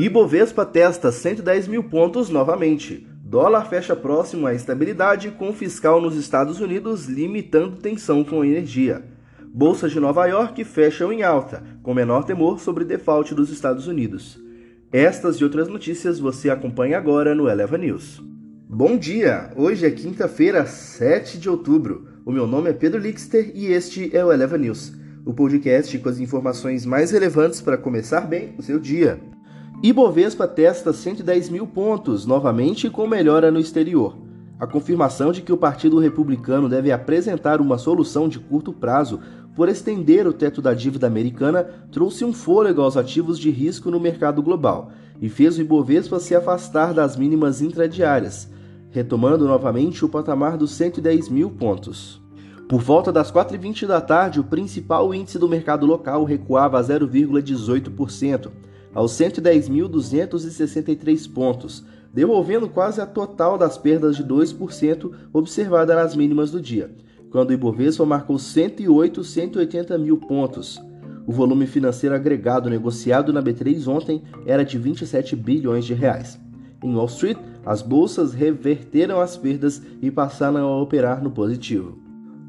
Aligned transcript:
Ibovespa 0.00 0.64
testa 0.64 1.10
110 1.10 1.66
mil 1.66 1.82
pontos 1.82 2.30
novamente. 2.30 3.04
Dólar 3.20 3.68
fecha 3.68 3.96
próximo 3.96 4.46
à 4.46 4.54
estabilidade, 4.54 5.32
com 5.32 5.52
fiscal 5.52 6.00
nos 6.00 6.14
Estados 6.14 6.60
Unidos 6.60 7.06
limitando 7.06 7.78
tensão 7.78 8.22
com 8.22 8.44
energia. 8.44 9.02
Bolsas 9.52 9.90
de 9.90 9.98
Nova 9.98 10.24
York 10.26 10.62
fecham 10.62 11.12
em 11.12 11.24
alta, 11.24 11.64
com 11.82 11.92
menor 11.92 12.22
temor 12.22 12.60
sobre 12.60 12.84
default 12.84 13.34
dos 13.34 13.50
Estados 13.50 13.88
Unidos. 13.88 14.40
Estas 14.92 15.38
e 15.38 15.42
outras 15.42 15.66
notícias 15.66 16.20
você 16.20 16.48
acompanha 16.48 16.96
agora 16.96 17.34
no 17.34 17.48
Eleva 17.48 17.76
News. 17.76 18.22
Bom 18.68 18.96
dia! 18.96 19.50
Hoje 19.56 19.84
é 19.84 19.90
quinta-feira, 19.90 20.64
7 20.64 21.38
de 21.38 21.50
outubro. 21.50 22.06
O 22.24 22.30
meu 22.30 22.46
nome 22.46 22.70
é 22.70 22.72
Pedro 22.72 23.00
Lixter 23.00 23.50
e 23.52 23.72
este 23.72 24.16
é 24.16 24.24
o 24.24 24.32
Eleva 24.32 24.56
News, 24.56 24.92
o 25.26 25.34
podcast 25.34 25.98
com 25.98 26.08
as 26.08 26.20
informações 26.20 26.86
mais 26.86 27.10
relevantes 27.10 27.60
para 27.60 27.76
começar 27.76 28.20
bem 28.20 28.54
o 28.56 28.62
seu 28.62 28.78
dia. 28.78 29.18
Ibovespa 29.80 30.48
testa 30.48 30.92
110 30.92 31.50
mil 31.50 31.64
pontos, 31.64 32.26
novamente 32.26 32.90
com 32.90 33.06
melhora 33.06 33.48
no 33.48 33.60
exterior. 33.60 34.16
A 34.58 34.66
confirmação 34.66 35.30
de 35.30 35.40
que 35.40 35.52
o 35.52 35.56
Partido 35.56 36.00
Republicano 36.00 36.68
deve 36.68 36.90
apresentar 36.90 37.60
uma 37.60 37.78
solução 37.78 38.28
de 38.28 38.40
curto 38.40 38.72
prazo 38.72 39.20
por 39.54 39.68
estender 39.68 40.26
o 40.26 40.32
teto 40.32 40.60
da 40.60 40.74
dívida 40.74 41.06
americana 41.06 41.62
trouxe 41.92 42.24
um 42.24 42.32
fôlego 42.32 42.82
aos 42.82 42.96
ativos 42.96 43.38
de 43.38 43.50
risco 43.50 43.88
no 43.88 44.00
mercado 44.00 44.42
global 44.42 44.90
e 45.20 45.28
fez 45.28 45.56
o 45.56 45.60
Ibovespa 45.60 46.18
se 46.18 46.34
afastar 46.34 46.92
das 46.92 47.16
mínimas 47.16 47.62
intradiárias, 47.62 48.50
retomando 48.90 49.46
novamente 49.46 50.04
o 50.04 50.08
patamar 50.08 50.56
dos 50.56 50.72
110 50.72 51.28
mil 51.28 51.50
pontos. 51.50 52.20
Por 52.68 52.80
volta 52.80 53.12
das 53.12 53.30
4h20 53.30 53.86
da 53.86 54.00
tarde, 54.00 54.40
o 54.40 54.44
principal 54.44 55.14
índice 55.14 55.38
do 55.38 55.48
mercado 55.48 55.86
local 55.86 56.24
recuava 56.24 56.80
a 56.80 56.82
0,18% 56.82 58.50
aos 58.94 59.12
110.263 59.12 61.32
pontos, 61.32 61.84
devolvendo 62.12 62.68
quase 62.68 63.00
a 63.00 63.06
total 63.06 63.56
das 63.58 63.78
perdas 63.78 64.16
de 64.16 64.24
2% 64.24 65.12
observada 65.32 65.94
nas 65.94 66.16
mínimas 66.16 66.50
do 66.50 66.60
dia, 66.60 66.90
quando 67.30 67.50
o 67.50 67.52
Ibovespa 67.52 68.06
marcou 68.06 68.38
108, 68.38 69.22
180 69.22 69.98
mil 69.98 70.16
pontos. 70.16 70.80
O 71.26 71.32
volume 71.32 71.66
financeiro 71.66 72.14
agregado 72.14 72.70
negociado 72.70 73.32
na 73.32 73.42
B3 73.42 73.86
ontem 73.86 74.22
era 74.46 74.64
de 74.64 74.78
27 74.78 75.36
bilhões 75.36 75.84
de 75.84 75.92
reais. 75.92 76.40
Em 76.82 76.94
Wall 76.94 77.06
Street, 77.06 77.36
as 77.66 77.82
bolsas 77.82 78.32
reverteram 78.32 79.20
as 79.20 79.36
perdas 79.36 79.82
e 80.00 80.10
passaram 80.10 80.66
a 80.66 80.80
operar 80.80 81.22
no 81.22 81.30
positivo. 81.30 81.98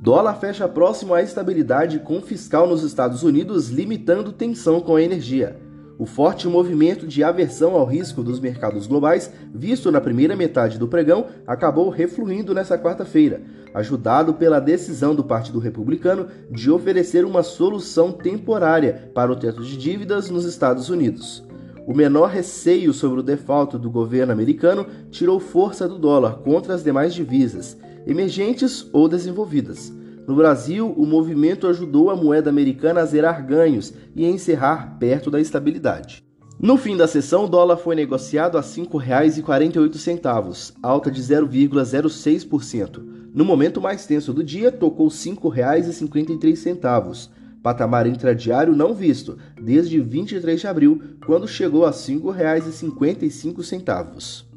Dólar 0.00 0.34
fecha 0.34 0.66
próximo 0.66 1.12
à 1.12 1.22
estabilidade 1.22 1.98
com 1.98 2.20
fiscal 2.20 2.66
nos 2.66 2.82
Estados 2.82 3.22
Unidos 3.22 3.68
limitando 3.68 4.32
tensão 4.32 4.80
com 4.80 4.96
a 4.96 5.02
energia. 5.02 5.60
O 5.98 6.06
forte 6.06 6.48
movimento 6.48 7.06
de 7.06 7.22
aversão 7.22 7.72
ao 7.72 7.84
risco 7.84 8.22
dos 8.22 8.40
mercados 8.40 8.86
globais, 8.86 9.30
visto 9.54 9.90
na 9.90 10.00
primeira 10.00 10.34
metade 10.34 10.78
do 10.78 10.88
pregão, 10.88 11.26
acabou 11.46 11.90
refluindo 11.90 12.54
nesta 12.54 12.78
quarta-feira, 12.78 13.42
ajudado 13.74 14.34
pela 14.34 14.58
decisão 14.58 15.14
do 15.14 15.22
Partido 15.22 15.58
Republicano 15.58 16.26
de 16.50 16.70
oferecer 16.70 17.24
uma 17.24 17.42
solução 17.42 18.10
temporária 18.10 19.10
para 19.14 19.30
o 19.30 19.36
teto 19.36 19.62
de 19.62 19.76
dívidas 19.76 20.30
nos 20.30 20.44
Estados 20.44 20.88
Unidos. 20.88 21.44
O 21.86 21.94
menor 21.94 22.30
receio 22.30 22.92
sobre 22.92 23.20
o 23.20 23.22
default 23.22 23.76
do 23.76 23.90
governo 23.90 24.32
americano 24.32 24.86
tirou 25.10 25.40
força 25.40 25.88
do 25.88 25.98
dólar 25.98 26.38
contra 26.38 26.74
as 26.74 26.82
demais 26.82 27.12
divisas, 27.12 27.76
emergentes 28.06 28.86
ou 28.92 29.08
desenvolvidas. 29.08 29.92
No 30.26 30.34
Brasil, 30.36 30.94
o 30.96 31.04
movimento 31.04 31.66
ajudou 31.66 32.08
a 32.10 32.16
moeda 32.16 32.48
americana 32.48 33.00
a 33.00 33.04
zerar 33.04 33.44
ganhos 33.44 33.92
e 34.14 34.24
a 34.24 34.28
encerrar 34.28 34.96
perto 34.98 35.28
da 35.30 35.40
estabilidade. 35.40 36.22
No 36.60 36.76
fim 36.76 36.96
da 36.96 37.08
sessão, 37.08 37.46
o 37.46 37.48
dólar 37.48 37.76
foi 37.76 37.96
negociado 37.96 38.56
a 38.56 38.60
R$ 38.60 38.66
5,48, 38.66 40.74
alta 40.80 41.10
de 41.10 41.20
0,06%. 41.20 43.02
No 43.34 43.44
momento 43.44 43.80
mais 43.80 44.06
tenso 44.06 44.32
do 44.32 44.44
dia, 44.44 44.70
tocou 44.70 45.08
R$ 45.08 45.14
5,53, 45.14 47.28
patamar 47.60 48.06
intradiário 48.06 48.76
não 48.76 48.94
visto 48.94 49.36
desde 49.60 50.00
23 50.00 50.60
de 50.60 50.68
abril, 50.68 51.02
quando 51.26 51.48
chegou 51.48 51.84
a 51.84 51.90
R$ 51.90 51.96
5,55. 51.96 54.52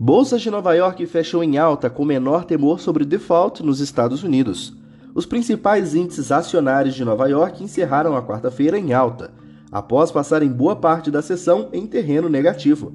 Bolsas 0.00 0.40
de 0.40 0.48
Nova 0.48 0.74
York 0.74 1.04
fechou 1.06 1.42
em 1.42 1.58
alta 1.58 1.90
com 1.90 2.04
menor 2.04 2.44
temor 2.44 2.78
sobre 2.78 3.04
default 3.04 3.64
nos 3.64 3.80
Estados 3.80 4.22
Unidos. 4.22 4.77
Os 5.18 5.26
principais 5.26 5.96
índices 5.96 6.30
acionários 6.30 6.94
de 6.94 7.04
Nova 7.04 7.26
York 7.26 7.64
encerraram 7.64 8.16
a 8.16 8.22
quarta-feira 8.22 8.78
em 8.78 8.92
alta, 8.92 9.32
após 9.68 10.12
passarem 10.12 10.48
boa 10.48 10.76
parte 10.76 11.10
da 11.10 11.20
sessão 11.20 11.70
em 11.72 11.88
terreno 11.88 12.28
negativo. 12.28 12.94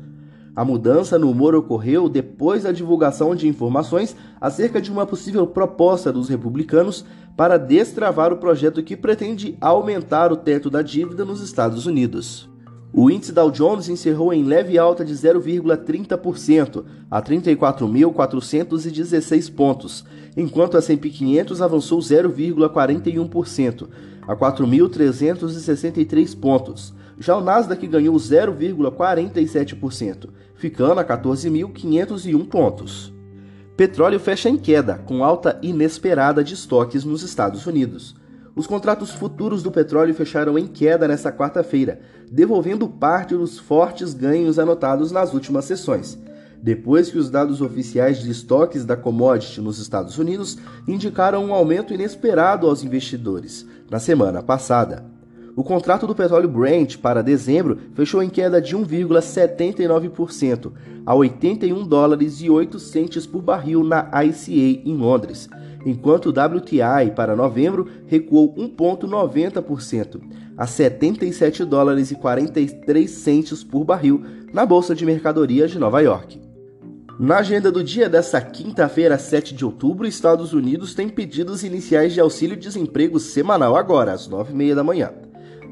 A 0.56 0.64
mudança 0.64 1.20
no 1.20 1.30
humor 1.30 1.54
ocorreu 1.54 2.08
depois 2.08 2.64
da 2.64 2.72
divulgação 2.72 3.36
de 3.36 3.46
informações 3.46 4.16
acerca 4.40 4.80
de 4.82 4.90
uma 4.90 5.06
possível 5.06 5.46
proposta 5.46 6.14
dos 6.14 6.30
republicanos 6.30 7.04
para 7.36 7.58
destravar 7.58 8.32
o 8.32 8.38
projeto 8.38 8.82
que 8.82 8.96
pretende 8.96 9.58
aumentar 9.60 10.32
o 10.32 10.38
teto 10.38 10.70
da 10.70 10.82
dívida 10.82 11.26
nos 11.26 11.42
Estados 11.42 11.86
Unidos. 11.86 12.53
O 12.96 13.10
índice 13.10 13.32
Dow 13.32 13.50
Jones 13.50 13.90
encerrou 13.90 14.32
em 14.32 14.44
leve 14.44 14.78
alta 14.78 15.04
de 15.04 15.16
0,30% 15.16 16.86
a 17.10 17.20
34.416 17.24 19.52
pontos, 19.52 20.06
enquanto 20.38 20.76
a 20.76 20.78
S&P 20.78 21.10
500 21.10 21.60
avançou 21.60 21.98
0,41% 21.98 23.88
a 24.28 24.36
4.363 24.36 26.40
pontos. 26.40 26.94
Já 27.20 27.36
o 27.36 27.42
Nasdaq 27.42 27.88
ganhou 27.88 28.16
0,47%, 28.16 30.30
ficando 30.54 31.00
a 31.00 31.04
14.501 31.04 32.46
pontos. 32.46 33.12
Petróleo 33.76 34.20
fecha 34.20 34.50
em 34.50 34.58
queda, 34.58 35.00
com 35.00 35.24
alta 35.24 35.58
inesperada 35.64 36.44
de 36.44 36.54
estoques 36.54 37.04
nos 37.04 37.24
Estados 37.24 37.66
Unidos. 37.66 38.22
Os 38.56 38.68
contratos 38.68 39.10
futuros 39.10 39.64
do 39.64 39.72
petróleo 39.72 40.14
fecharam 40.14 40.60
em 40.60 40.68
queda 40.68 41.08
nesta 41.08 41.32
quarta-feira, 41.32 42.00
devolvendo 42.32 42.88
parte 42.88 43.36
dos 43.36 43.58
fortes 43.58 44.14
ganhos 44.14 44.60
anotados 44.60 45.12
nas 45.12 45.34
últimas 45.34 45.66
sessões, 45.66 46.20
depois 46.62 47.10
que 47.10 47.18
os 47.18 47.32
dados 47.32 47.62
oficiais 47.62 48.20
de 48.20 48.30
estoques 48.30 48.86
da 48.86 48.96
commodity 48.96 49.60
nos 49.60 49.80
Estados 49.80 50.20
Unidos 50.20 50.58
indicaram 50.88 51.44
um 51.44 51.54
aumento 51.54 51.96
inesperado 51.96 52.68
aos 52.68 52.84
investidores 52.84 53.66
na 53.90 54.00
semana 54.00 54.44
passada. 54.44 55.04
O 55.56 55.64
contrato 55.64 56.08
do 56.08 56.16
petróleo 56.16 56.50
Brent 56.50 56.98
para 56.98 57.22
dezembro 57.22 57.78
fechou 57.94 58.24
em 58.24 58.30
queda 58.30 58.62
de 58.62 58.76
1,79% 58.76 60.72
a 61.06 61.14
81 61.14 61.86
dólares 61.86 62.42
e 62.42 62.50
8 62.50 62.80
centes 62.80 63.28
por 63.28 63.42
barril 63.42 63.84
na 63.84 64.10
ICA 64.24 64.82
em 64.86 64.96
Londres 64.96 65.50
enquanto 65.86 66.28
o 66.28 66.30
WTI 66.30 67.12
para 67.16 67.36
novembro 67.36 67.88
recuou 68.06 68.54
1,90% 68.56 70.22
a 70.58 70.68
77 70.68 71.66
dólares 71.66 72.12
e 72.12 72.16
43 72.16 73.10
centes 73.10 73.64
por 73.64 73.84
barril 73.84 74.24
na 74.54 74.66
Bolsa 74.66 74.94
de 74.96 75.06
Mercadorias 75.06 75.72
de 75.72 75.80
Nova 75.80 76.02
York. 76.02 76.42
Na 77.20 77.38
agenda 77.38 77.72
do 77.72 77.84
dia 77.84 78.10
desta 78.10 78.42
quinta-feira, 78.42 79.18
7 79.18 79.54
de 79.54 79.64
outubro, 79.64 80.08
Estados 80.08 80.52
Unidos 80.52 80.96
tem 80.96 81.10
pedidos 81.10 81.64
iniciais 81.64 82.14
de 82.14 82.20
auxílio-desemprego 82.20 83.20
semanal 83.20 83.76
agora, 83.76 84.14
às 84.14 84.28
9h30 84.28 84.76
da 84.76 84.84
manhã. 84.84 85.12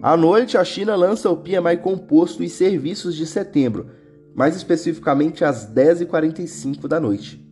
À 0.01 0.17
noite, 0.17 0.57
a 0.57 0.63
China 0.63 0.95
lança 0.95 1.29
o 1.29 1.37
PMI 1.37 1.77
composto 1.79 2.43
e 2.43 2.49
serviços 2.49 3.15
de 3.15 3.27
setembro, 3.27 3.91
mais 4.33 4.55
especificamente 4.55 5.45
às 5.45 5.71
10h45 5.71 6.87
da 6.87 6.99
noite. 6.99 7.45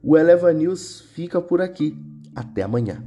O 0.00 0.16
Eleva 0.16 0.52
News 0.52 1.00
fica 1.12 1.40
por 1.40 1.60
aqui. 1.60 1.98
Até 2.36 2.62
amanhã. 2.62 3.02